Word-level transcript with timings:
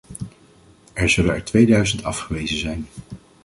Er 0.93 1.09
zullen 1.09 1.35
er 1.35 1.43
tweeduizend 1.45 2.03
afgewezen 2.03 2.57
zijn. 2.57 2.87